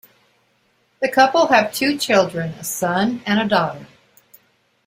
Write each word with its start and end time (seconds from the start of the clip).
The 0.99 1.09
couple 1.09 1.45
have 1.49 1.71
two 1.71 1.95
children: 1.95 2.53
a 2.59 2.63
son 2.63 3.21
and 3.23 3.39
a 3.39 3.47
daughter. 3.47 3.85